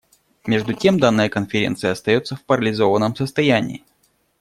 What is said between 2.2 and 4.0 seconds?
в парализованном состоянии.